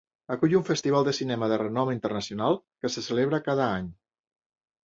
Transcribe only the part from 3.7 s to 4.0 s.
any.